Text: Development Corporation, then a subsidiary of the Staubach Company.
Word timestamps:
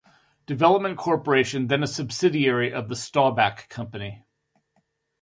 Development 0.47 0.97
Corporation, 0.97 1.67
then 1.67 1.83
a 1.83 1.85
subsidiary 1.85 2.73
of 2.73 2.89
the 2.89 2.95
Staubach 2.95 3.69
Company. 3.69 4.25